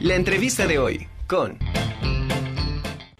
La 0.00 0.14
entrevista 0.14 0.66
de 0.66 0.78
hoy 0.78 1.06
con... 1.28 1.58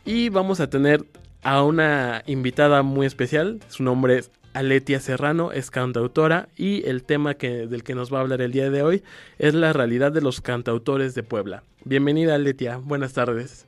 Y 0.07 0.31
vamos 0.31 0.61
a 0.61 0.71
tener 0.71 1.05
a 1.43 1.63
una 1.63 2.23
invitada 2.25 2.83
muy 2.83 3.07
especial. 3.07 3.61
Su 3.69 3.83
nombre 3.83 4.17
es 4.17 4.31
Aletia 4.55 4.99
Serrano, 4.99 5.53
es 5.53 5.71
cantautora 5.71 6.49
y 6.57 6.89
el 6.89 7.05
tema 7.05 7.35
que, 7.35 7.67
del 7.67 7.85
que 7.85 7.95
nos 7.95 8.11
va 8.11 8.17
a 8.17 8.21
hablar 8.23 8.41
el 8.41 8.53
día 8.53 8.71
de 8.71 8.83
hoy 8.83 9.05
es 9.39 9.53
la 9.53 9.75
realidad 9.75 10.11
de 10.11 10.23
los 10.23 10.41
cantautores 10.41 11.15
de 11.15 11.23
Puebla. 11.23 11.65
Bienvenida 11.85 12.35
Aletia, 12.35 12.79
buenas 12.79 13.13
tardes. 13.13 13.67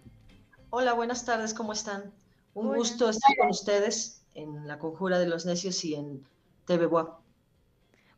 Hola, 0.71 0.95
buenas 0.95 1.27
tardes, 1.27 1.53
¿cómo 1.53 1.75
están? 1.75 2.15
Un 2.55 2.75
gusto 2.75 3.11
estar 3.11 3.37
con 3.37 3.51
ustedes 3.51 4.23
en 4.35 4.67
La 4.67 4.79
Conjura 4.79 5.19
de 5.19 5.29
los 5.29 5.45
Necios 5.45 5.85
y 5.85 5.97
en 5.97 6.25
TV 6.65 6.87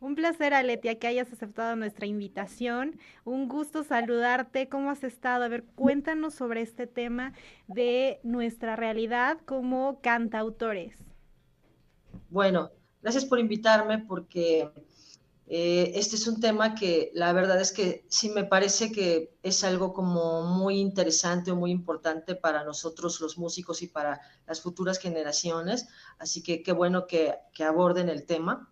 Un 0.05 0.17
placer, 0.17 0.53
Aletia, 0.53 0.99
que 0.99 1.07
hayas 1.07 1.33
aceptado 1.33 1.77
nuestra 1.77 2.05
invitación. 2.05 3.01
Un 3.25 3.49
gusto 3.49 3.85
saludarte. 3.85 4.69
¿Cómo 4.69 4.91
has 4.91 5.03
estado? 5.03 5.45
A 5.45 5.49
ver, 5.49 5.65
cuéntanos 5.65 6.35
sobre 6.35 6.61
este 6.61 6.87
tema 6.87 7.33
de 7.69 8.21
nuestra 8.23 8.77
realidad 8.77 9.39
como 9.47 10.03
cantautores. 10.03 10.95
Bueno, 12.29 12.71
gracias 13.01 13.25
por 13.25 13.39
invitarme 13.39 13.99
porque 13.99 14.71
eh, 15.47 15.93
este 15.95 16.17
es 16.17 16.29
un 16.29 16.39
tema 16.39 16.75
que 16.75 17.11
la 17.15 17.33
verdad 17.33 17.59
es 17.59 17.73
que 17.73 18.05
sí 18.11 18.29
me 18.29 18.45
parece 18.45 18.93
que 18.93 19.39
es 19.43 19.65
algo 19.65 19.95
como 19.95 20.43
muy 20.43 20.81
interesante 20.81 21.51
o 21.51 21.57
muy 21.57 21.71
importante 21.71 22.35
para 22.35 22.63
nosotros 22.63 23.23
los 23.23 23.39
músicos 23.39 23.81
y 23.81 23.87
para 23.87 24.21
las 24.47 24.61
futuras 24.61 24.99
generaciones. 24.99 25.89
Así 26.19 26.43
que 26.43 26.63
qué 26.63 26.73
bueno 26.73 27.07
que, 27.07 27.37
que 27.55 27.65
aborden 27.65 28.11
el 28.11 28.27
tema. 28.27 28.71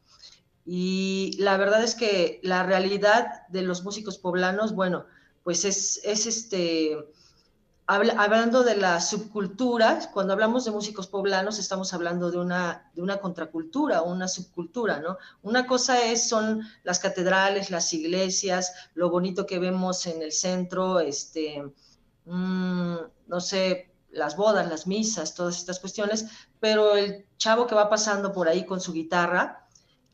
Y 0.65 1.37
la 1.39 1.57
verdad 1.57 1.83
es 1.83 1.95
que 1.95 2.41
la 2.43 2.63
realidad 2.63 3.47
de 3.49 3.63
los 3.63 3.83
músicos 3.83 4.19
poblanos, 4.19 4.75
bueno, 4.75 5.07
pues 5.43 5.65
es, 5.65 6.01
es 6.05 6.27
este 6.27 6.97
hablando 7.87 8.63
de 8.63 8.77
las 8.77 9.11
subculturas, 9.11 10.07
cuando 10.07 10.33
hablamos 10.33 10.65
de 10.65 10.71
músicos 10.71 11.09
poblanos 11.09 11.59
estamos 11.59 11.93
hablando 11.93 12.31
de 12.31 12.39
una, 12.39 12.91
de 12.95 13.03
una 13.03 13.19
contracultura, 13.19 14.03
una 14.03 14.29
subcultura, 14.29 15.01
¿no? 15.01 15.19
Una 15.43 15.67
cosa 15.67 16.03
es, 16.05 16.29
son 16.29 16.63
las 16.85 17.01
catedrales, 17.01 17.71
las 17.71 17.93
iglesias, 17.93 18.73
lo 18.95 19.11
bonito 19.11 19.47
que 19.47 19.59
vemos 19.59 20.07
en 20.07 20.23
el 20.23 20.33
centro, 20.33 21.01
este, 21.01 21.63
mm, 22.25 22.97
no 23.27 23.41
sé, 23.41 23.93
las 24.11 24.37
bodas, 24.37 24.69
las 24.69 24.87
misas, 24.87 25.35
todas 25.35 25.59
estas 25.59 25.81
cuestiones, 25.81 26.27
pero 26.61 26.97
el 26.97 27.27
chavo 27.37 27.67
que 27.67 27.75
va 27.75 27.91
pasando 27.91 28.33
por 28.33 28.49
ahí 28.49 28.65
con 28.65 28.81
su 28.81 28.93
guitarra, 28.93 29.62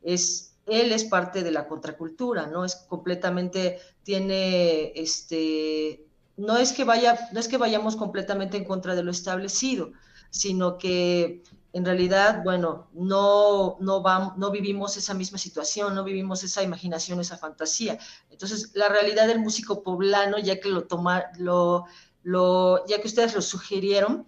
es, 0.02 0.54
él 0.66 0.92
es 0.92 1.04
parte 1.04 1.42
de 1.42 1.50
la 1.50 1.66
contracultura, 1.66 2.46
¿no? 2.46 2.64
Es 2.64 2.76
completamente, 2.76 3.78
tiene, 4.02 4.92
este, 4.94 6.04
no 6.36 6.56
es 6.56 6.72
que 6.72 6.84
vaya, 6.84 7.28
no 7.32 7.40
es 7.40 7.48
que 7.48 7.58
vayamos 7.58 7.96
completamente 7.96 8.56
en 8.56 8.64
contra 8.64 8.94
de 8.94 9.02
lo 9.02 9.10
establecido, 9.10 9.92
sino 10.30 10.78
que 10.78 11.42
en 11.72 11.84
realidad, 11.84 12.42
bueno, 12.42 12.88
no, 12.94 13.76
no, 13.80 14.02
no 14.36 14.50
vivimos 14.50 14.96
esa 14.96 15.14
misma 15.14 15.38
situación, 15.38 15.94
no 15.94 16.02
vivimos 16.02 16.42
esa 16.42 16.62
imaginación, 16.62 17.20
esa 17.20 17.36
fantasía. 17.36 17.98
Entonces, 18.30 18.70
la 18.74 18.88
realidad 18.88 19.26
del 19.26 19.40
músico 19.40 19.82
poblano, 19.82 20.38
ya 20.38 20.60
que 20.60 20.70
lo 20.70 20.84
toma, 20.84 21.24
lo, 21.38 21.84
lo, 22.22 22.86
ya 22.86 23.00
que 23.00 23.08
ustedes 23.08 23.34
lo 23.34 23.42
sugirieron, 23.42 24.26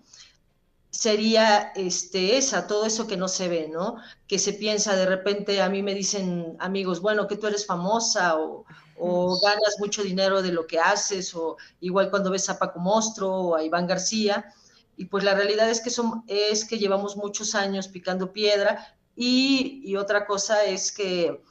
sería 0.91 1.73
este, 1.75 2.37
esa, 2.37 2.67
todo 2.67 2.85
eso 2.85 3.07
que 3.07 3.17
no 3.17 3.29
se 3.29 3.49
ve, 3.49 3.69
¿no? 3.69 3.97
Que 4.27 4.39
se 4.39 4.53
piensa 4.53 4.97
de 4.97 5.07
repente, 5.07 5.63
a 5.63 5.69
mí 5.69 5.83
me 5.83 5.95
dicen 5.95 6.57
amigos, 6.59 7.01
bueno, 7.01 7.29
que 7.29 7.37
tú 7.37 7.47
eres 7.47 7.65
famosa 7.65 8.39
o, 8.39 8.65
o 9.01 9.41
ganas 9.41 9.77
mucho 9.79 10.03
dinero 10.03 10.43
de 10.43 10.53
lo 10.53 10.67
que 10.67 10.79
haces, 10.79 11.35
o 11.35 11.57
igual 11.81 12.11
cuando 12.11 12.31
ves 12.31 12.51
a 12.51 12.59
Paco 12.59 12.81
Mostro 12.81 13.33
o 13.33 13.57
a 13.57 13.65
Iván 13.65 13.87
García, 13.87 14.53
y 14.97 15.07
pues 15.07 15.25
la 15.25 15.35
realidad 15.35 15.71
es 15.71 15.81
que, 15.81 15.91
son, 15.91 16.25
es 16.27 16.65
que 16.65 16.79
llevamos 16.79 17.17
muchos 17.17 17.55
años 17.55 17.89
picando 17.89 18.33
piedra, 18.33 18.95
y, 19.17 19.97
otra 19.97 20.27
cosa 20.27 20.65
es 20.65 20.93
que, 20.93 21.43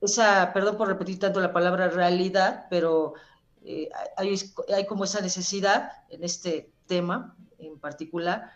esa, 0.00 0.52
perdón 0.52 0.76
por 0.76 0.88
repetir 0.88 1.18
tanto 1.18 1.40
la 1.40 1.52
palabra 1.52 1.88
realidad, 1.88 2.66
pero 2.70 3.14
eh, 3.64 3.88
hay, 4.16 4.34
hay, 4.74 4.86
como 4.86 5.04
esa 5.04 5.20
necesidad 5.20 5.92
en 6.08 6.24
este 6.24 6.72
tema 6.86 7.36
en 7.60 7.78
particular, 7.78 8.50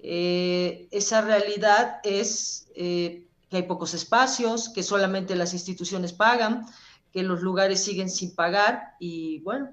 eh, 0.00 0.88
esa 0.90 1.20
realidad 1.20 2.00
es... 2.04 2.68
Eh, 2.74 3.26
que 3.50 3.58
hay 3.58 3.62
pocos 3.64 3.94
espacios, 3.94 4.68
que 4.68 4.82
solamente 4.82 5.36
las 5.36 5.52
instituciones 5.52 6.12
pagan, 6.12 6.66
que 7.12 7.22
los 7.22 7.42
lugares 7.42 7.84
siguen 7.84 8.10
sin 8.10 8.34
pagar 8.34 8.94
y 8.98 9.38
bueno, 9.40 9.70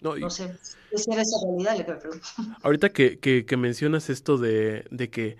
no, 0.00 0.30
sé, 0.30 0.54
esa 0.92 1.12
era 1.12 1.22
esa 1.22 1.36
realidad. 1.44 1.98
Ahorita 2.62 2.90
que, 2.90 3.18
que, 3.18 3.56
mencionas 3.56 4.10
esto 4.10 4.38
de, 4.38 4.84
de, 4.92 5.10
que 5.10 5.36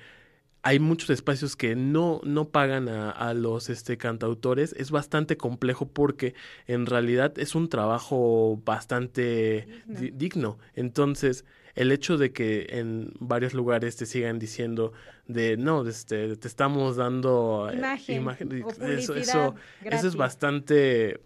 hay 0.63 0.81
muchos 0.81 1.11
espacios 1.11 1.55
que 1.55 1.77
no, 1.77 2.21
no 2.25 2.49
pagan 2.49 2.89
a, 2.89 3.11
a, 3.11 3.35
los 3.35 3.71
este, 3.71 3.97
cantautores, 3.97 4.75
es 4.77 4.91
bastante 4.91 5.37
complejo 5.37 5.87
porque 5.87 6.35
en 6.67 6.87
realidad 6.87 7.39
es 7.39 7.55
un 7.55 7.69
trabajo 7.69 8.61
bastante 8.65 9.69
digno. 9.87 10.59
Entonces, 10.75 11.45
el 11.79 11.93
hecho 11.93 12.19
de 12.19 12.33
que 12.33 12.67
en 12.71 13.13
varios 13.21 13.55
lugares 13.55 13.95
te 13.95 14.05
sigan 14.05 14.41
diciendo 14.41 14.93
de 15.29 15.57
no, 15.57 15.87
este, 15.87 16.37
te 16.37 16.49
estamos 16.49 16.97
dando 16.97 17.71
eh, 17.73 17.77
imagen, 18.09 18.65
eso, 18.81 19.15
eso, 19.15 19.55
eso 19.85 20.09
es 20.09 20.17
bastante 20.17 21.21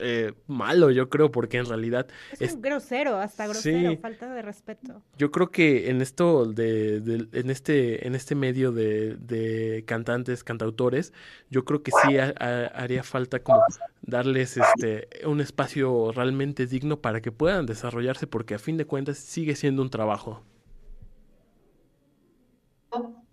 eh, 0.00 0.32
malo, 0.48 0.90
yo 0.90 1.08
creo, 1.08 1.30
porque 1.30 1.58
en 1.58 1.66
realidad 1.66 2.08
es, 2.40 2.60
grosero, 2.60 3.16
hasta 3.18 3.46
grosero, 3.46 3.96
falta 3.98 4.32
de 4.34 4.42
respeto. 4.42 5.02
Yo 5.16 5.30
creo 5.30 5.50
que 5.50 5.88
en 5.90 6.00
esto 6.00 6.46
de, 6.46 7.28
en 7.32 7.50
este 7.50 8.06
en 8.06 8.14
este 8.14 8.34
medio 8.34 8.72
de, 8.72 9.84
cantantes, 9.86 10.42
cantautores, 10.42 11.12
yo 11.50 11.64
creo 11.64 11.82
que 11.82 11.92
sí 11.92 12.18
haría 12.18 13.02
falta 13.04 13.38
como 13.40 13.62
darles 14.02 14.56
este 14.56 15.08
un 15.26 15.40
espacio 15.40 16.10
realmente 16.12 16.66
digno 16.66 17.00
para 17.00 17.20
que 17.20 17.30
puedan 17.30 17.66
desarrollarse, 17.66 18.26
porque 18.26 18.54
a 18.54 18.58
fin 18.58 18.76
de 18.76 18.86
cuentas 18.86 19.18
sigue 19.18 19.54
siendo 19.54 19.82
un 19.82 19.90
trabajo. 19.90 20.42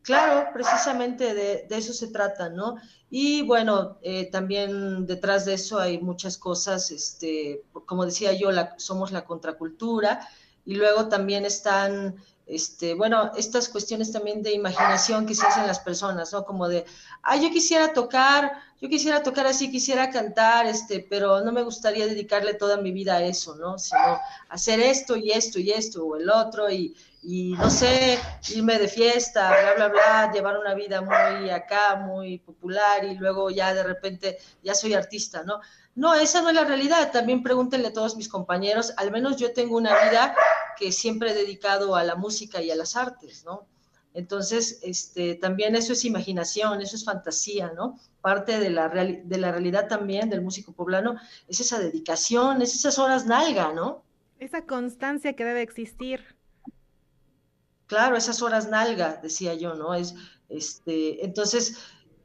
Claro, 0.04 0.50
precisamente 0.52 1.34
de, 1.36 1.68
eso 1.70 1.94
se 1.94 2.08
trata, 2.08 2.50
¿no? 2.50 2.78
Y 3.10 3.44
bueno, 3.44 4.00
eh, 4.02 4.32
también 4.32 5.06
detrás 5.06 5.46
de 5.46 5.54
eso 5.54 5.80
hay 5.80 6.00
muchas 6.00 6.38
cosas, 6.38 6.90
este, 6.90 7.64
como 7.86 8.06
decía 8.06 8.34
yo, 8.34 8.52
la, 8.52 8.74
somos 8.78 9.12
la 9.12 9.26
contracultura 9.26 10.28
y 10.66 10.74
luego 10.76 11.08
también 11.08 11.46
están, 11.46 12.16
este, 12.48 12.96
bueno, 12.96 13.32
estas 13.38 13.70
cuestiones 13.70 14.12
también 14.12 14.42
de 14.42 14.54
imaginación 14.54 15.28
que 15.28 15.36
se 15.36 15.46
hacen 15.46 15.68
las 15.68 15.80
personas, 15.80 16.34
¿no? 16.34 16.46
Como 16.46 16.68
de, 16.68 16.84
ah, 17.22 17.38
yo 17.38 17.52
quisiera 17.52 17.94
tocar, 17.94 18.54
yo 18.82 18.90
quisiera 18.90 19.22
tocar 19.22 19.46
así, 19.46 19.70
quisiera 19.70 20.10
cantar, 20.10 20.66
este, 20.66 21.06
pero 21.08 21.42
no 21.42 21.52
me 21.52 21.62
gustaría 21.62 22.08
dedicarle 22.08 22.56
toda 22.56 22.78
mi 22.78 22.92
vida 22.92 23.18
a 23.18 23.24
eso, 23.24 23.56
¿no? 23.56 23.78
Sino 23.78 24.20
hacer 24.50 24.80
esto 24.80 25.16
y 25.16 25.30
esto 25.32 25.60
y 25.60 25.70
esto 25.70 26.04
o 26.04 26.16
el 26.16 26.28
otro 26.28 26.72
y, 26.72 26.96
y 27.24 27.54
no 27.54 27.70
sé, 27.70 28.18
irme 28.50 28.80
de 28.80 28.88
fiesta, 28.88 29.50
bla, 29.50 29.74
bla, 29.76 29.88
bla, 29.90 30.32
llevar 30.32 30.58
una 30.58 30.74
vida 30.74 31.02
muy 31.02 31.50
acá, 31.52 31.96
muy 31.98 32.40
popular 32.40 33.06
y 33.06 33.16
luego 33.16 33.52
ya 33.52 33.74
de 33.74 33.84
repente 33.84 34.40
ya 34.64 34.74
soy 34.74 34.96
artista, 34.96 35.44
¿no? 35.44 35.60
No, 35.94 36.16
esa 36.16 36.42
no 36.42 36.50
es 36.50 36.56
la 36.56 36.66
realidad. 36.66 37.12
También 37.12 37.44
pregúntenle 37.44 37.90
a 37.90 37.94
todos 37.94 38.16
mis 38.16 38.28
compañeros, 38.28 38.94
al 38.98 39.12
menos 39.12 39.38
yo 39.38 39.54
tengo 39.54 39.78
una 39.78 39.92
vida 40.10 40.36
que 40.78 40.92
siempre 40.92 41.32
he 41.32 41.34
dedicado 41.36 41.96
a 41.96 42.04
la 42.04 42.16
música 42.16 42.62
y 42.62 42.72
a 42.72 42.76
las 42.76 42.96
artes, 42.96 43.44
¿no? 43.46 43.68
Entonces, 44.14 44.80
este, 44.82 45.36
también 45.36 45.76
eso 45.76 45.94
es 45.94 46.04
imaginación, 46.04 46.82
eso 46.82 46.96
es 46.96 47.06
fantasía, 47.06 47.72
¿no? 47.76 48.00
Parte 48.20 48.60
de 48.60 48.70
la, 48.70 48.90
de 48.90 49.38
la 49.38 49.52
realidad 49.52 49.88
también 49.88 50.30
del 50.30 50.42
músico 50.42 50.74
poblano 50.74 51.16
es 51.48 51.60
esa 51.60 51.80
dedicación, 51.80 52.62
es 52.62 52.74
esas 52.74 52.98
horas 53.00 53.26
nalga, 53.26 53.72
¿no? 53.74 54.04
Esa 54.40 54.66
constancia 54.66 55.34
que 55.34 55.46
debe 55.46 55.62
existir. 55.62 56.41
Claro, 57.92 58.16
esas 58.16 58.42
horas 58.42 58.70
nalga, 58.70 59.20
decía 59.22 59.54
yo, 59.54 59.76
¿no? 59.76 59.94
Es, 59.94 60.16
este, 60.48 61.26
entonces, 61.26 61.76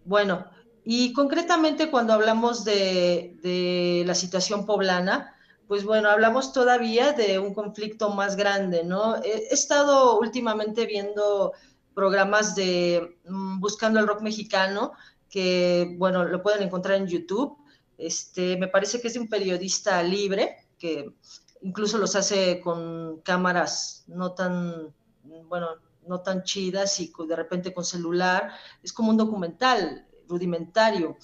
bueno, 0.05 0.47
y 0.85 1.13
concretamente 1.13 1.91
cuando 1.91 2.13
hablamos 2.13 2.65
de, 2.65 4.05
la 4.07 4.15
situación 4.15 4.65
poblana, 4.65 5.35
pues 5.67 5.83
bueno, 5.83 6.09
hablamos 6.09 6.53
todavía 6.53 7.15
de 7.15 7.41
un 7.41 7.53
conflicto 7.53 8.11
más 8.11 8.37
grande, 8.37 8.85
¿no? 8.85 9.17
He, 9.25 9.49
estado 9.53 10.21
últimamente 10.21 10.87
viendo 10.87 11.53
programas 11.93 12.55
de 12.55 13.19
mm, 13.25 13.59
Buscando 13.59 13.99
el 13.99 14.07
Rock 14.07 14.21
Mexicano, 14.23 14.93
que, 15.29 15.97
bueno, 15.99 16.23
lo 16.23 16.45
pueden 16.45 16.63
encontrar 16.63 16.99
en 16.99 17.09
YouTube. 17.09 17.59
Este, 17.99 18.57
me 18.57 18.69
parece 18.69 19.01
que 19.01 19.09
es 19.09 19.15
de 19.15 19.21
un 19.21 19.29
periodista 19.29 20.01
libre, 20.05 20.69
que 20.79 21.13
incluso 21.63 21.99
los 21.99 22.15
hace 22.15 22.61
con 22.61 23.21
cámaras 23.23 24.05
no 24.07 24.33
tan 24.33 24.95
bueno, 25.49 25.69
no 26.07 26.21
tan 26.21 26.43
chidas 26.43 27.01
y 27.01 27.13
de 27.29 27.37
repente 27.37 27.75
con 27.75 27.85
celular. 27.85 28.51
Es 28.83 28.93
como 28.93 29.11
un 29.11 29.17
documental 29.17 30.07
rudimentario, 30.29 31.17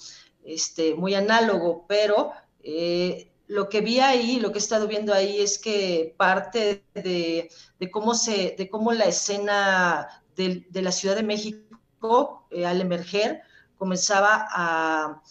este, 0.43 0.95
muy 0.95 1.15
análogo, 1.15 1.85
pero 1.87 2.31
eh, 2.61 3.31
lo 3.47 3.69
que 3.69 3.81
vi 3.81 3.99
ahí, 3.99 4.39
lo 4.39 4.51
que 4.51 4.57
he 4.57 4.61
estado 4.61 4.87
viendo 4.87 5.13
ahí 5.13 5.39
es 5.39 5.59
que 5.59 6.15
parte 6.17 6.85
de, 6.93 7.49
cómo, 7.91 8.13
se, 8.13 8.55
de 8.57 8.69
cómo 8.69 8.93
la 8.93 9.05
escena 9.05 10.23
de, 10.35 10.65
la 10.73 10.91
Ciudad 10.91 11.15
de 11.15 11.23
México 11.23 12.47
eh, 12.51 12.65
al 12.65 12.81
emerger 12.81 13.41
comenzaba 13.77 14.47
a, 14.49 15.21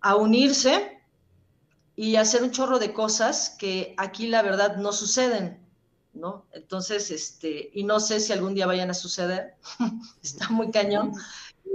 a 0.00 0.16
unirse 0.16 1.00
y 1.94 2.16
hacer 2.16 2.42
un 2.42 2.50
chorro 2.50 2.78
de 2.78 2.92
cosas 2.92 3.56
que 3.58 3.94
aquí 3.96 4.26
la 4.26 4.42
verdad 4.42 4.76
no 4.76 4.92
suceden, 4.92 5.65
¿no? 6.16 6.46
Entonces, 6.52 7.10
este, 7.10 7.70
y 7.74 7.84
no 7.84 8.00
sé 8.00 8.20
si 8.20 8.32
algún 8.32 8.54
día 8.54 8.66
vayan 8.66 8.90
a 8.90 8.94
suceder, 8.94 9.54
está 10.22 10.48
muy 10.50 10.70
cañón. 10.70 11.12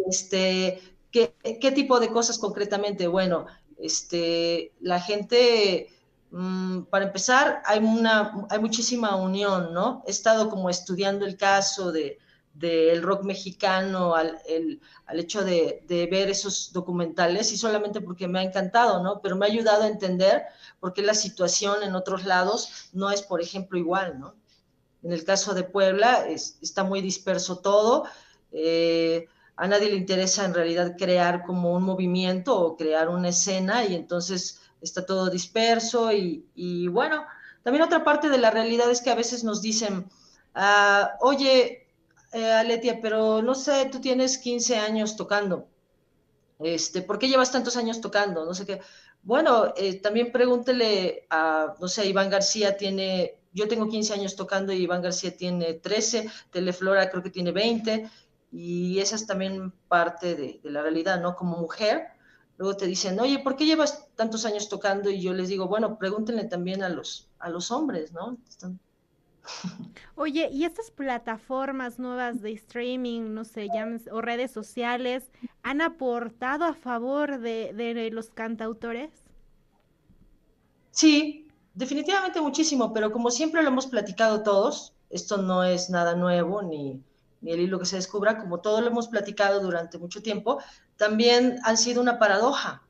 Este, 0.07 0.81
¿qué, 1.11 1.33
¿qué, 1.61 1.71
tipo 1.71 1.99
de 1.99 2.09
cosas 2.09 2.37
concretamente? 2.37 3.07
Bueno, 3.07 3.45
este, 3.77 4.73
la 4.81 4.99
gente, 4.99 5.89
mm, 6.31 6.83
para 6.83 7.05
empezar, 7.05 7.61
hay, 7.65 7.79
una, 7.79 8.45
hay 8.49 8.59
muchísima 8.59 9.15
unión, 9.15 9.73
¿no? 9.73 10.03
He 10.07 10.11
estado 10.11 10.49
como 10.49 10.69
estudiando 10.69 11.25
el 11.25 11.37
caso 11.37 11.91
de, 11.91 12.19
del 12.53 13.01
rock 13.01 13.23
mexicano 13.23 14.15
al, 14.15 14.39
al 15.05 15.19
hecho 15.19 15.43
de, 15.43 15.83
de, 15.87 16.05
ver 16.07 16.29
esos 16.29 16.73
documentales 16.73 17.51
y 17.51 17.57
solamente 17.57 18.01
porque 18.01 18.27
me 18.27 18.39
ha 18.39 18.43
encantado, 18.43 19.01
¿no? 19.01 19.21
Pero 19.21 19.35
me 19.35 19.45
ha 19.45 19.49
ayudado 19.49 19.83
a 19.83 19.87
entender 19.87 20.43
por 20.79 20.93
qué 20.93 21.01
la 21.01 21.13
situación 21.13 21.83
en 21.83 21.95
otros 21.95 22.25
lados 22.25 22.89
no 22.93 23.09
es, 23.09 23.21
por 23.21 23.41
ejemplo, 23.41 23.77
igual, 23.79 24.19
¿no? 24.19 24.35
En 25.03 25.11
el 25.11 25.23
caso 25.23 25.53
de 25.53 25.63
Puebla 25.63 26.27
es, 26.27 26.57
está 26.61 26.83
muy 26.83 27.01
disperso 27.01 27.59
todo. 27.59 28.05
Eh, 28.51 29.27
a 29.55 29.67
nadie 29.67 29.89
le 29.89 29.95
interesa 29.95 30.45
en 30.45 30.53
realidad 30.53 30.95
crear 30.97 31.43
como 31.43 31.73
un 31.73 31.83
movimiento 31.83 32.59
o 32.59 32.77
crear 32.77 33.09
una 33.09 33.29
escena 33.29 33.85
y 33.85 33.95
entonces 33.95 34.61
está 34.81 35.05
todo 35.05 35.29
disperso 35.29 36.11
y, 36.11 36.45
y 36.55 36.87
bueno, 36.87 37.25
también 37.63 37.83
otra 37.83 38.03
parte 38.03 38.29
de 38.29 38.37
la 38.37 38.51
realidad 38.51 38.89
es 38.89 39.01
que 39.01 39.11
a 39.11 39.15
veces 39.15 39.43
nos 39.43 39.61
dicen, 39.61 40.09
ah, 40.55 41.11
oye, 41.19 41.87
eh, 42.31 42.51
Aletia, 42.51 42.99
pero 43.01 43.41
no 43.41 43.55
sé, 43.55 43.89
tú 43.91 43.99
tienes 43.99 44.37
15 44.37 44.77
años 44.77 45.15
tocando, 45.15 45.67
este, 46.59 47.01
¿por 47.01 47.17
qué 47.17 47.27
llevas 47.27 47.51
tantos 47.51 47.75
años 47.75 48.01
tocando? 48.01 48.45
No 48.45 48.53
sé 48.53 48.65
qué. 48.65 48.81
Bueno, 49.23 49.73
eh, 49.75 49.99
también 49.99 50.31
pregúntele 50.31 51.25
a, 51.29 51.75
no 51.79 51.87
sé, 51.87 52.07
Iván 52.07 52.29
García 52.29 52.77
tiene, 52.77 53.39
yo 53.53 53.67
tengo 53.67 53.87
15 53.87 54.13
años 54.13 54.35
tocando 54.35 54.71
y 54.73 54.83
Iván 54.83 55.01
García 55.01 55.35
tiene 55.35 55.73
13, 55.75 56.29
Teleflora 56.51 57.09
creo 57.09 57.23
que 57.23 57.29
tiene 57.29 57.51
20, 57.51 58.09
y 58.51 58.99
esa 58.99 59.15
es 59.15 59.25
también 59.27 59.71
parte 59.87 60.35
de, 60.35 60.59
la 60.63 60.81
realidad, 60.81 61.21
¿no? 61.21 61.35
Como 61.35 61.57
mujer, 61.57 62.07
luego 62.57 62.75
te 62.77 62.87
dicen, 62.87 63.19
oye, 63.19 63.39
¿por 63.39 63.55
qué 63.55 63.65
llevas 63.65 64.07
tantos 64.15 64.45
años 64.45 64.69
tocando? 64.69 65.09
Y 65.09 65.21
yo 65.21 65.33
les 65.33 65.49
digo, 65.49 65.67
bueno, 65.67 65.97
pregúntenle 65.97 66.45
también 66.45 66.83
a 66.83 66.89
los, 66.89 67.29
a 67.39 67.49
los 67.49 67.71
hombres, 67.71 68.11
¿no? 68.11 68.37
Oye, 70.15 70.49
¿y 70.51 70.65
estas 70.65 70.91
plataformas 70.91 71.99
nuevas 71.99 72.41
de 72.41 72.51
streaming, 72.53 73.33
no 73.33 73.43
sé, 73.43 73.67
o 74.11 74.21
redes 74.21 74.51
sociales, 74.51 75.23
han 75.63 75.81
aportado 75.81 76.65
a 76.65 76.73
favor 76.73 77.39
de, 77.39 78.09
los 78.11 78.29
cantautores? 78.29 79.09
Sí, 80.91 81.47
definitivamente 81.73 82.41
muchísimo, 82.41 82.93
pero 82.93 83.11
como 83.11 83.31
siempre 83.31 83.63
lo 83.63 83.69
hemos 83.69 83.87
platicado 83.87 84.43
todos, 84.43 84.93
esto 85.09 85.37
no 85.37 85.63
es 85.63 85.89
nada 85.89 86.15
nuevo 86.15 86.61
ni, 86.61 87.01
ni 87.41 87.51
el 87.51 87.61
hilo 87.61 87.79
que 87.79 87.85
se 87.85 87.95
descubra, 87.95 88.37
como 88.37 88.59
todo 88.59 88.81
lo 88.81 88.87
hemos 88.87 89.07
platicado 89.07 89.59
durante 89.61 89.97
mucho 89.97 90.21
tiempo, 90.21 90.59
también 90.97 91.59
han 91.63 91.77
sido 91.77 92.01
una 92.01 92.19
paradoja. 92.19 92.83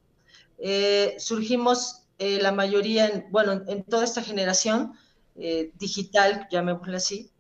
Eh, 0.58 1.16
surgimos 1.18 2.04
eh, 2.20 2.40
la 2.42 2.52
mayoría, 2.52 3.08
en, 3.08 3.32
bueno, 3.32 3.64
en, 3.68 3.84
toda 3.84 4.04
esta 4.04 4.22
generación 4.22 4.94
eh, 5.36 5.72
digital, 5.76 6.48
llamémosle 6.50 6.98
así, 6.98 7.32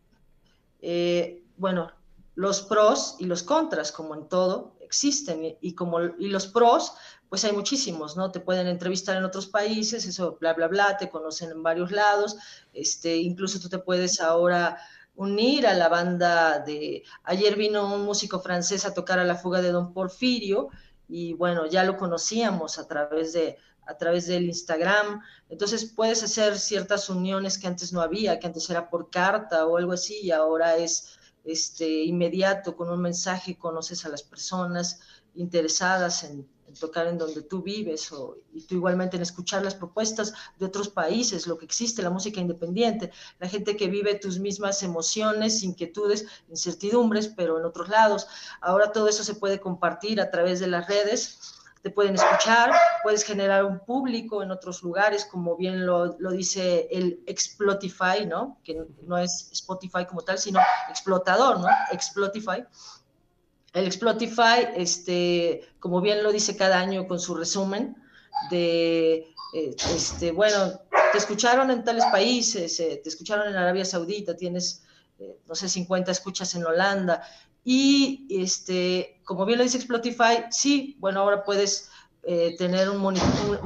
bueno, 1.58 1.92
los 2.36 2.64
pros 2.64 3.18
y 3.20 3.26
los 3.26 3.44
contras, 3.44 3.92
como 3.92 4.16
en 4.16 4.28
todo, 4.28 4.76
existen 4.82 5.58
y, 5.62 5.76
como, 5.76 6.00
y 6.02 6.28
los 6.30 6.48
pros, 6.48 6.94
pues 7.30 7.46
hay 7.46 7.54
muchísimos, 7.54 8.18
¿no? 8.18 8.32
Te 8.32 8.40
pueden 8.40 8.68
entrevistar 8.68 9.16
en 9.16 9.24
otros 9.24 9.48
países, 9.48 10.06
eso, 10.06 10.38
bla, 10.40 10.54
bla, 10.54 10.68
bla, 10.68 10.98
te 10.98 11.10
conocen 11.10 11.52
en 11.52 11.64
varios 11.64 11.92
lados, 11.92 12.36
este, 12.74 13.18
incluso 13.18 13.60
tú 13.60 13.70
te 13.70 13.80
puedes 13.80 14.20
ahora 14.20 14.78
unir 15.16 15.68
a 15.68 15.74
la 15.74 15.88
banda 15.88 16.60
de... 16.60 17.04
Ayer 17.24 17.56
vino 17.56 17.94
un 17.94 18.04
músico 18.06 18.40
francés 18.40 18.86
a 18.86 18.94
tocar 18.94 19.20
a 19.20 19.24
la 19.24 19.36
fuga 19.36 19.62
de 19.62 19.72
Don 19.72 19.94
Porfirio 19.94 20.70
y 21.12 21.34
bueno, 21.34 21.66
ya 21.66 21.84
lo 21.84 21.98
conocíamos 21.98 22.80
a 22.80 22.88
través 22.88 23.34
de 23.34 23.58
a 23.86 23.98
través 23.98 24.28
del 24.28 24.46
Instagram. 24.46 25.22
Entonces 25.50 25.86
puedes 25.86 26.24
hacer 26.24 26.58
ciertas 26.58 27.10
uniones 27.10 27.58
que 27.58 27.68
antes 27.68 27.92
no 27.92 28.02
había, 28.02 28.40
que 28.40 28.48
antes 28.48 28.70
era 28.70 28.90
por 28.90 29.10
carta 29.10 29.66
o 29.66 29.78
algo 29.78 29.92
así 29.92 30.20
y 30.24 30.32
ahora 30.32 30.78
es 30.78 31.20
este 31.44 32.04
inmediato 32.04 32.76
con 32.76 32.90
un 32.90 33.02
mensaje 33.02 33.58
conoces 33.58 34.06
a 34.06 34.10
las 34.10 34.24
personas 34.24 35.02
interesadas 35.34 36.24
en, 36.24 36.48
tocar 36.80 37.08
en 37.08 37.18
donde 37.18 37.42
tú 37.42 37.62
vives 37.62 38.12
o, 38.12 38.38
y 38.54 38.62
tú 38.64 38.76
igualmente 38.76 39.18
en 39.18 39.24
escuchar 39.24 39.64
las 39.64 39.76
propuestas 39.76 40.34
de 40.58 40.66
otros 40.66 40.90
países, 40.90 41.48
lo 41.48 41.58
que 41.58 41.66
existe, 41.66 42.02
la 42.02 42.10
música 42.10 42.40
independiente, 42.40 43.12
la 43.40 43.48
gente 43.48 43.76
que 43.76 43.88
vive 43.88 44.16
tus 44.16 44.40
mismas 44.40 44.84
emociones, 44.84 45.64
inquietudes, 45.64 46.26
incertidumbres, 46.50 47.28
pero 47.28 47.60
en 47.60 47.66
otros 47.66 47.90
lados. 47.90 48.28
Ahora 48.62 48.92
todo 48.92 49.08
eso 49.08 49.24
se 49.24 49.36
puede 49.36 49.60
compartir 49.60 50.22
a 50.22 50.32
través 50.32 50.60
de 50.60 50.68
las 50.68 50.88
redes 50.88 51.58
te 51.82 51.90
pueden 51.90 52.16
escuchar, 52.16 52.72
puedes 53.02 53.24
generar 53.24 53.66
un 53.66 53.80
público 53.80 54.44
en 54.44 54.52
otros 54.52 54.84
lugares, 54.84 55.26
como 55.26 55.58
bien 55.58 55.86
lo, 55.86 56.16
lo, 56.20 56.32
dice 56.32 56.88
el 56.92 57.24
Explotify, 57.26 58.26
¿no? 58.28 58.60
Que 58.64 58.86
no 59.04 59.18
es 59.18 59.50
Spotify 59.52 60.06
como 60.06 60.22
tal, 60.22 60.38
sino 60.38 60.60
explotador, 60.90 61.60
¿no? 61.60 61.68
Explotify 61.92 62.64
el 63.74 63.86
Explotify, 63.86 64.70
este, 64.76 65.62
como 65.80 66.02
bien 66.02 66.24
lo 66.24 66.32
dice 66.32 66.58
cada 66.58 66.80
año 66.80 67.08
con 67.08 67.20
su 67.20 67.36
resumen, 67.36 67.96
de, 68.50 69.28
eh, 69.54 69.76
este, 69.96 70.32
bueno, 70.32 70.82
te 71.12 71.18
escucharon 71.18 71.72
en 71.72 71.84
tales 71.84 72.06
países, 72.06 72.80
eh, 72.80 73.00
te 73.02 73.10
escucharon 73.10 73.48
en 73.48 73.56
Arabia 73.56 73.86
Saudita, 73.86 74.36
tienes, 74.36 74.84
eh, 75.20 75.38
no 75.48 75.56
sé, 75.56 75.70
50 75.70 76.12
escuchas 76.12 76.54
en 76.56 76.66
Holanda, 76.66 77.24
y 77.64 78.28
este, 78.30 79.22
como 79.24 79.46
bien 79.46 79.60
lo 79.60 79.64
dice 79.64 79.78
Explotify, 79.78 80.46
sí, 80.50 80.98
bueno, 81.00 81.22
ahora 81.22 81.44
puedes 81.44 81.90
tener 82.60 82.88
un, 82.88 82.98
monitor, 82.98 83.60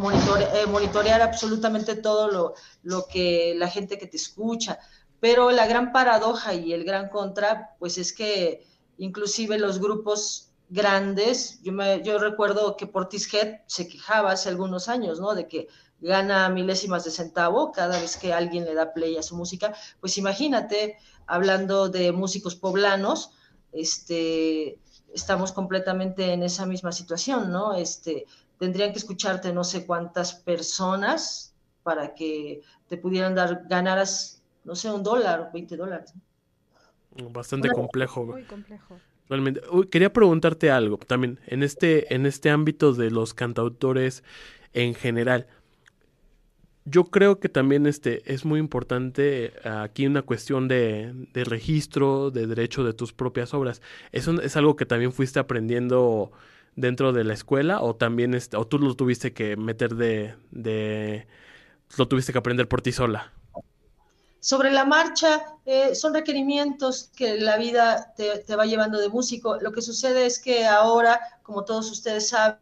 monitorear 0.70 1.22
absolutamente 1.22 1.96
todo 1.96 2.32
lo, 2.32 2.54
lo 2.84 3.06
que 3.06 3.54
la 3.58 3.68
gente 3.68 3.98
que 3.98 4.08
te 4.08 4.16
escucha, 4.16 4.80
pero 5.20 5.52
la 5.52 5.68
gran 5.68 5.92
paradoja 5.92 6.54
y 6.54 6.72
el 6.72 6.86
gran 6.86 7.10
contra, 7.10 7.76
pues 7.80 7.98
es 7.98 8.14
que 8.14 8.66
inclusive 8.98 9.58
los 9.60 9.80
grupos 9.80 10.52
grandes, 10.70 11.62
yo, 11.62 11.72
me, 11.72 12.02
yo 12.04 12.18
recuerdo 12.18 12.76
que 12.76 12.88
Portishead 12.88 13.62
se 13.68 13.88
quejaba 13.88 14.32
hace 14.32 14.50
algunos 14.50 14.90
años, 14.90 15.20
¿no? 15.20 15.36
De 15.36 15.48
que 15.48 15.68
gana 16.02 16.50
milésimas 16.50 17.04
de 17.04 17.12
centavo 17.12 17.72
cada 17.72 18.00
vez 18.00 18.18
que 18.18 18.34
alguien 18.34 18.66
le 18.66 18.74
da 18.74 18.94
play 18.94 19.18
a 19.18 19.24
su 19.24 19.36
música. 19.36 19.74
Pues 20.00 20.18
imagínate, 20.18 20.98
hablando 21.28 21.90
de 21.90 22.12
músicos 22.12 22.56
poblanos, 22.56 23.32
este, 23.72 24.80
estamos 25.14 25.52
completamente 25.52 26.34
en 26.34 26.44
esa 26.44 26.66
misma 26.66 26.92
situación, 26.92 27.52
¿no? 27.52 27.74
Este, 27.74 28.26
tendrían 28.60 28.92
que 28.92 29.00
escucharte 29.00 29.54
no 29.54 29.64
sé 29.64 29.86
cuántas 29.86 30.34
personas 30.34 31.56
para 31.84 32.16
que 32.16 32.62
te 32.88 32.98
pudieran 32.98 33.36
dar, 33.36 33.64
ganaras, 33.68 34.42
no 34.64 34.76
sé, 34.76 34.90
un 34.90 35.04
dólar, 35.04 35.52
20 35.54 35.78
dólares. 35.78 36.14
Bastante 37.32 37.70
complejo. 37.70 38.26
Muy 38.26 38.44
complejo. 38.44 39.00
Realmente. 39.30 39.62
quería 39.90 40.14
preguntarte 40.14 40.70
algo 40.72 40.98
también. 40.98 41.40
En 41.48 41.64
este, 41.64 42.14
en 42.14 42.26
este 42.26 42.50
ámbito 42.50 42.94
de 42.94 43.12
los 43.12 43.34
cantautores 43.34 44.24
en 44.74 44.94
general. 44.94 45.48
Yo 46.88 47.06
creo 47.06 47.40
que 47.40 47.50
también 47.50 47.88
este, 47.88 48.32
es 48.32 48.46
muy 48.46 48.60
importante 48.60 49.54
aquí 49.64 50.06
una 50.06 50.22
cuestión 50.22 50.68
de, 50.68 51.14
de 51.34 51.44
registro, 51.44 52.30
de 52.30 52.46
derecho 52.46 52.84
de 52.84 52.94
tus 52.94 53.12
propias 53.12 53.56
obras. 53.56 53.82
¿Eso 54.12 54.40
es 54.40 54.56
algo 54.56 54.76
que 54.76 54.86
también 54.86 55.12
fuiste 55.12 55.40
aprendiendo 55.40 56.32
dentro 56.76 57.12
de 57.12 57.24
la 57.24 57.34
escuela 57.34 57.82
o 57.82 57.96
también 57.96 58.36
este, 58.36 58.58
o 58.58 58.68
tú 58.68 58.78
lo 58.78 58.94
tuviste 58.96 59.34
que 59.34 59.58
meter 59.58 59.96
de, 59.96 60.36
de 60.52 61.26
lo 61.98 62.08
tuviste 62.08 62.32
que 62.34 62.38
aprender 62.38 62.68
por 62.68 62.84
ti 62.84 62.92
sola? 62.92 63.34
Sobre 64.46 64.72
la 64.72 64.86
marcha, 64.86 65.58
eh, 65.66 65.96
son 65.96 66.14
requerimientos 66.14 67.10
que 67.16 67.40
la 67.40 67.58
vida 67.58 68.14
te, 68.16 68.56
va 68.56 68.68
llevando 68.68 69.00
de 69.00 69.10
músico. 69.10 69.56
Lo 69.60 69.72
que 69.72 69.82
sucede 69.82 70.28
es 70.28 70.38
que 70.38 70.68
ahora, 70.68 71.20
como 71.42 71.66
todos 71.66 71.90
ustedes 71.90 72.30
saben, 72.30 72.60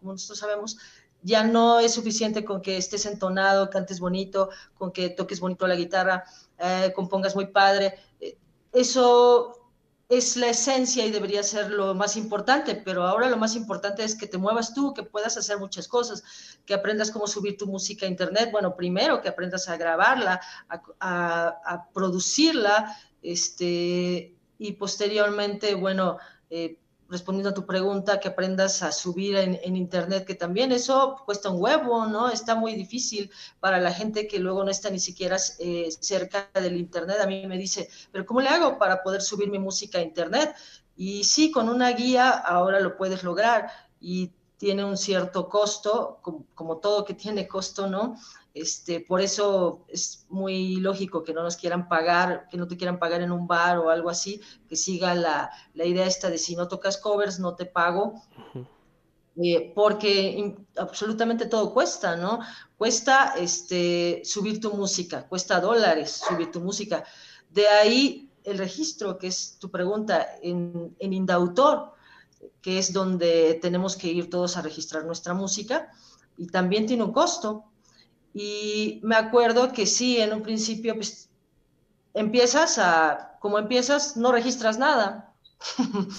como 0.00 0.12
nosotros 0.12 0.38
sabemos, 0.38 0.78
ya 1.20 1.44
no 1.44 1.78
es 1.78 1.92
suficiente 1.92 2.42
con 2.42 2.62
que 2.62 2.78
estés 2.78 3.04
entonado, 3.04 3.68
cantes 3.68 4.00
bonito, 4.00 4.48
con 4.78 4.92
que 4.92 5.10
toques 5.10 5.40
bonito 5.40 5.66
la 5.66 5.74
guitarra, 5.74 6.24
eh, 6.56 6.90
compongas 6.96 7.34
muy 7.34 7.48
padre. 7.48 7.98
Eso 8.72 9.63
es 10.16 10.36
la 10.36 10.48
esencia 10.48 11.04
y 11.04 11.10
debería 11.10 11.42
ser 11.42 11.70
lo 11.70 11.94
más 11.94 12.16
importante, 12.16 12.74
pero 12.74 13.04
ahora 13.04 13.28
lo 13.28 13.36
más 13.36 13.56
importante 13.56 14.04
es 14.04 14.14
que 14.14 14.26
te 14.26 14.38
muevas 14.38 14.74
tú, 14.74 14.94
que 14.94 15.02
puedas 15.02 15.36
hacer 15.36 15.58
muchas 15.58 15.88
cosas, 15.88 16.22
que 16.64 16.74
aprendas 16.74 17.10
cómo 17.10 17.26
subir 17.26 17.56
tu 17.56 17.66
música 17.66 18.06
a 18.06 18.08
internet, 18.08 18.50
bueno, 18.52 18.76
primero 18.76 19.20
que 19.20 19.28
aprendas 19.28 19.68
a 19.68 19.76
grabarla, 19.76 20.40
a, 21.00 21.88
producirla, 21.92 22.96
este, 23.22 24.34
y 24.58 24.72
posteriormente, 24.72 25.74
bueno, 25.74 26.18
eh, 26.50 26.78
respondiendo 27.08 27.50
a 27.50 27.54
tu 27.54 27.66
pregunta, 27.66 28.18
que 28.18 28.28
aprendas 28.28 28.82
a 28.82 28.92
subir 28.92 29.36
en, 29.36 29.76
Internet, 29.76 30.24
que 30.24 30.34
también 30.34 30.72
eso 30.72 31.22
cuesta 31.24 31.50
un 31.50 31.62
huevo, 31.62 32.06
¿no? 32.06 32.30
Está 32.30 32.54
muy 32.54 32.74
difícil 32.74 33.30
para 33.60 33.78
la 33.78 33.92
gente 33.92 34.26
que 34.26 34.38
luego 34.38 34.64
no 34.64 34.70
está 34.70 34.90
ni 34.90 34.98
siquiera 34.98 35.36
eh, 35.58 35.90
cerca 36.00 36.48
del 36.54 36.76
Internet. 36.76 37.18
A 37.20 37.26
mí 37.26 37.46
me 37.46 37.58
dice, 37.58 37.88
pero 38.10 38.24
¿cómo 38.24 38.40
le 38.40 38.48
hago 38.48 38.78
para 38.78 39.02
poder 39.02 39.22
subir 39.22 39.50
mi 39.50 39.58
música 39.58 39.98
a 39.98 40.02
Internet? 40.02 40.54
Y 40.96 41.24
sí, 41.24 41.50
con 41.50 41.68
una 41.68 41.90
guía 41.90 42.30
ahora 42.30 42.80
lo 42.80 42.96
puedes 42.96 43.22
lograr 43.22 43.70
y 44.00 44.32
tiene 44.56 44.84
un 44.84 44.96
cierto 44.96 45.48
costo, 45.48 46.20
como 46.54 46.78
todo 46.78 47.04
que 47.04 47.14
tiene 47.14 47.46
costo, 47.46 47.86
¿no? 47.86 48.16
Este, 48.54 49.00
por 49.00 49.20
eso 49.20 49.84
es 49.88 50.26
muy 50.28 50.76
lógico 50.76 51.24
que 51.24 51.34
no 51.34 51.42
nos 51.42 51.56
quieran 51.56 51.88
pagar, 51.88 52.46
que 52.48 52.56
no 52.56 52.68
te 52.68 52.76
quieran 52.76 53.00
pagar 53.00 53.20
en 53.20 53.32
un 53.32 53.48
bar 53.48 53.78
o 53.78 53.90
algo 53.90 54.08
así, 54.08 54.40
que 54.68 54.76
siga 54.76 55.12
la, 55.16 55.50
idea 55.74 56.06
esta 56.06 56.30
de 56.30 56.38
si 56.38 56.54
no 56.54 56.68
tocas 56.68 56.96
covers, 56.96 57.40
no 57.40 57.56
te 57.56 57.66
pago. 57.66 58.22
Eh, 59.36 59.72
porque 59.74 60.54
absolutamente 60.76 61.46
todo 61.46 61.74
cuesta, 61.74 62.14
¿no? 62.14 62.38
Cuesta 62.78 63.34
este, 63.36 64.22
subir 64.24 64.60
tu 64.60 64.72
música, 64.72 65.26
cuesta 65.26 65.60
dólares 65.60 66.22
subir 66.28 66.52
tu 66.52 66.60
música. 66.60 67.04
De 67.50 67.66
ahí 67.66 68.30
el 68.44 68.58
registro, 68.58 69.18
que 69.18 69.26
es 69.26 69.58
tu 69.58 69.68
pregunta, 69.68 70.28
en, 70.40 70.94
en 71.00 71.12
Indautor, 71.12 71.94
que 72.62 72.78
es 72.78 72.92
donde 72.92 73.58
tenemos 73.60 73.96
que 73.96 74.12
ir 74.12 74.30
todos 74.30 74.56
a 74.56 74.62
registrar 74.62 75.04
nuestra 75.04 75.34
música, 75.34 75.90
y 76.36 76.46
también 76.46 76.86
tiene 76.86 77.02
un 77.02 77.12
costo, 77.12 77.64
y 78.34 79.00
me 79.04 79.14
acuerdo 79.14 79.72
que 79.72 79.86
sí, 79.86 80.20
en 80.20 80.32
un 80.32 80.42
principio, 80.42 80.94
pues, 80.94 81.30
empiezas 82.12 82.78
a, 82.78 83.38
como 83.40 83.58
empiezas, 83.58 84.16
no 84.16 84.32
registras 84.32 84.78
nada. 84.78 85.32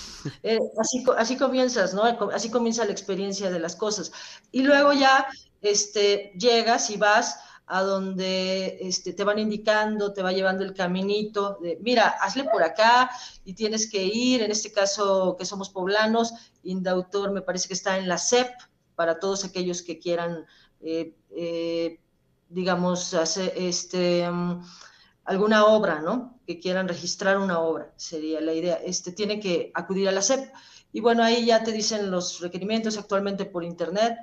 Eh, 0.42 0.60
así, 0.80 1.04
así 1.18 1.38
comienzas, 1.38 1.94
¿no? 1.94 2.04
Así 2.34 2.50
comienza 2.50 2.86
la 2.86 2.92
experiencia 2.92 3.52
de 3.52 3.60
las 3.60 3.76
cosas. 3.76 4.12
Y 4.52 4.64
luego 4.64 4.92
ya 4.94 5.28
este, 5.62 6.32
llegas 6.36 6.90
y 6.90 6.98
vas 6.98 7.40
a 7.68 7.82
donde 7.82 8.78
este, 8.82 9.14
te 9.14 9.24
van 9.24 9.38
indicando, 9.40 10.14
te 10.14 10.24
va 10.24 10.32
llevando 10.32 10.64
el 10.64 10.74
caminito 10.74 11.60
de, 11.62 11.78
mira, 11.82 12.08
hazle 12.22 12.46
por 12.46 12.64
acá 12.64 13.10
y 13.44 13.54
tienes 13.54 13.90
que 13.90 14.04
ir, 14.04 14.42
en 14.42 14.52
este 14.52 14.72
caso 14.72 15.36
que 15.38 15.46
somos 15.46 15.70
poblanos, 15.70 16.34
Indautor 16.64 17.32
me 17.32 17.42
parece 17.42 17.68
que 17.68 17.74
está 17.74 17.98
en 17.98 18.08
la 18.08 18.18
CEP, 18.18 18.50
para 18.96 19.20
todos 19.20 19.44
aquellos 19.46 19.82
que 19.82 20.00
quieran 20.00 20.46
eh, 20.82 21.16
eh, 21.36 22.00
digamos, 22.50 23.14
hacer 23.14 23.54
este, 23.56 24.30
mm, 24.30 24.62
alguna 25.26 25.66
obra, 25.66 26.02
¿no? 26.02 26.40
Que 26.46 26.60
quieran 26.60 26.88
registrar 26.88 27.38
una 27.38 27.60
obra, 27.60 27.92
sería 27.96 28.42
la 28.42 28.54
idea. 28.54 28.76
Este, 28.76 29.12
tiene 29.12 29.40
que 29.40 29.72
acudir 29.74 30.08
a 30.10 30.12
la 30.12 30.22
SEP. 30.22 30.52
Y 30.92 31.02
bueno, 31.02 31.24
ahí 31.24 31.46
ya 31.46 31.64
te 31.64 31.72
dicen 31.72 32.12
los 32.12 32.40
requerimientos 32.40 32.98
actualmente 32.98 33.46
por 33.46 33.64
internet 33.64 34.18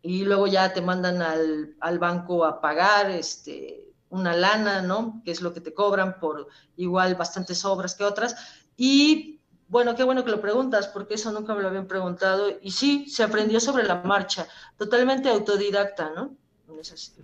y 0.00 0.24
luego 0.24 0.46
ya 0.46 0.72
te 0.72 0.80
mandan 0.80 1.22
al, 1.22 1.76
al 1.80 1.98
banco 1.98 2.44
a 2.44 2.60
pagar 2.60 3.10
este, 3.10 3.92
una 4.08 4.34
lana, 4.34 4.82
¿no? 4.82 5.22
Que 5.24 5.30
es 5.30 5.42
lo 5.42 5.52
que 5.52 5.60
te 5.60 5.74
cobran 5.74 6.18
por 6.18 6.48
igual 6.76 7.14
bastantes 7.14 7.64
obras 7.64 7.94
que 7.94 8.04
otras. 8.04 8.36
Y 8.76 9.40
bueno, 9.68 9.94
qué 9.94 10.04
bueno 10.04 10.24
que 10.24 10.30
lo 10.30 10.40
preguntas, 10.40 10.88
porque 10.88 11.14
eso 11.14 11.32
nunca 11.32 11.54
me 11.54 11.62
lo 11.62 11.68
habían 11.68 11.86
preguntado. 11.86 12.50
Y 12.60 12.72
sí, 12.72 13.08
se 13.08 13.22
aprendió 13.22 13.58
sobre 13.58 13.84
la 13.84 14.02
marcha, 14.02 14.46
totalmente 14.76 15.30
autodidacta, 15.30 16.10
¿no? 16.14 16.36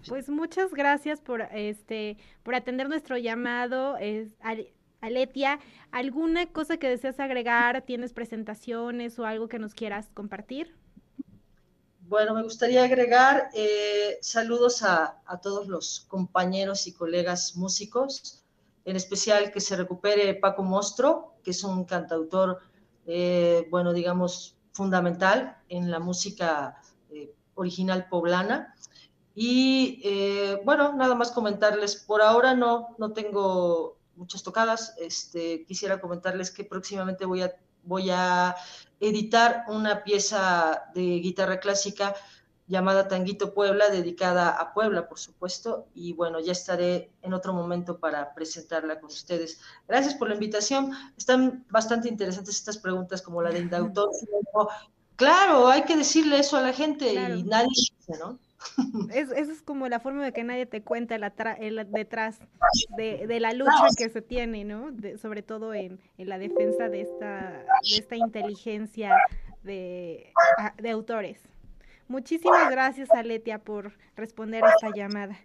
Pues 0.09 0.29
muchas 0.29 0.73
gracias 0.73 1.21
por 1.21 1.43
este 1.53 2.17
por 2.43 2.55
atender 2.55 2.89
nuestro 2.89 3.17
llamado. 3.17 3.97
Es, 3.99 4.29
Aletia, 5.01 5.61
¿alguna 5.93 6.47
cosa 6.47 6.77
que 6.77 6.89
deseas 6.89 7.21
agregar? 7.21 7.83
¿Tienes 7.83 8.13
presentaciones 8.13 9.19
o 9.19 9.27
algo 9.27 9.49
que 9.49 9.59
nos 9.59 9.75
quieras 9.75 10.11
compartir? 10.13 10.75
Bueno, 12.09 12.35
me 12.35 12.43
gustaría 12.43 12.85
agregar 12.85 13.51
eh, 13.53 14.19
saludos 14.23 14.83
a, 14.83 15.21
todos 15.43 15.69
los 15.69 16.07
compañeros 16.09 16.87
y 16.87 16.95
colegas 16.95 17.55
músicos, 17.55 18.43
en 18.87 18.97
especial 18.97 19.53
que 19.53 19.61
se 19.61 19.77
recupere 19.77 20.35
Paco 20.35 20.63
Mostro, 20.63 21.35
que 21.45 21.51
es 21.51 21.63
un 21.65 21.85
cantautor, 21.85 22.61
eh, 23.07 23.69
bueno, 23.71 23.93
digamos, 23.93 24.57
fundamental 24.73 25.59
en 25.69 25.91
la 25.91 25.99
música 25.99 26.81
eh, 27.11 27.35
original 27.55 28.09
poblana. 28.09 28.75
Y 29.41 30.01
eh, 30.03 30.61
bueno, 30.65 30.95
nada 30.95 31.15
más 31.15 31.31
comentarles, 31.31 31.95
por 31.95 32.23
ahora 32.23 32.57
no, 32.57 32.97
no 32.99 33.13
tengo 33.13 33.97
muchas 34.17 34.43
tocadas. 34.43 34.97
Este, 34.99 35.65
quisiera 35.65 36.01
comentarles 36.01 36.51
que 36.51 36.65
próximamente 36.65 37.25
voy 37.25 37.43
a, 37.43 37.55
voy 37.85 38.11
a 38.11 38.57
editar 38.99 39.63
una 39.69 40.03
pieza 40.03 40.91
de 40.93 41.21
guitarra 41.21 41.61
clásica 41.61 42.17
llamada 42.67 43.07
Tanguito 43.07 43.55
Puebla, 43.55 43.91
dedicada 43.91 44.51
a 44.51 44.75
Puebla, 44.75 45.09
por 45.09 45.21
supuesto, 45.21 45.87
y 45.95 46.15
bueno, 46.15 46.41
ya 46.41 46.51
estaré 46.51 47.13
en 47.23 47.33
otro 47.33 47.53
momento 47.53 48.01
para 48.01 48.35
presentarla 48.35 48.99
con 48.99 49.11
ustedes. 49.11 49.61
Gracias 49.87 50.15
por 50.15 50.27
la 50.27 50.35
invitación. 50.35 50.91
Están 51.17 51.65
bastante 51.71 52.09
interesantes 52.09 52.57
estas 52.57 52.79
preguntas 52.79 53.23
como 53.23 53.41
la 53.41 53.51
de 53.51 53.61
Indautor. 53.61 54.11
Claro, 55.15 55.69
hay 55.69 55.85
que 55.85 55.95
decirle 55.95 56.41
eso 56.41 56.57
a 56.57 56.61
la 56.61 56.73
gente 56.73 57.13
y 57.37 57.45
nadie 57.45 57.71
dice, 57.73 58.19
¿no? 58.19 58.37
Es, 59.13 59.31
esa 59.31 59.53
es 59.53 59.63
como 59.63 59.89
la 59.89 60.01
forma 60.01 60.25
de 60.25 60.33
que 60.33 60.43
nadie 60.43 60.67
te 60.67 60.83
cuenta 60.83 61.15
el, 61.15 61.87
detrás 61.93 62.41
de, 62.97 63.41
la 63.41 63.53
lucha 63.53 63.87
que 63.97 64.09
se 64.09 64.21
tiene, 64.21 64.65
¿no? 64.65 64.91
sobre 65.17 65.43
todo 65.43 65.75
en, 65.75 66.01
la 66.17 66.39
defensa 66.39 66.89
de 66.89 67.03
esta, 67.03 67.65
de 67.83 67.97
esta 67.99 68.17
inteligencia 68.17 69.17
de, 69.63 70.33
de 70.77 70.91
autores. 70.91 71.41
Muchísimas 72.09 72.71
gracias, 72.71 73.11
Aletia, 73.11 73.59
por 73.59 73.93
responder 74.17 74.65
a 74.65 74.71
esta 74.71 74.91
llamada. 74.95 75.39